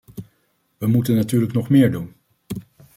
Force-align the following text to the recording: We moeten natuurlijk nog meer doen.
We 0.77 0.87
moeten 0.87 1.15
natuurlijk 1.15 1.53
nog 1.53 1.69
meer 1.69 1.91
doen. 1.91 2.15